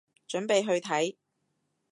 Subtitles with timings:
[0.27, 1.15] 準備去睇